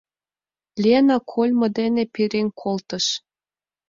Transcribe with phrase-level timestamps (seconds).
[0.83, 3.05] Лена кольмо дене перен колтыш.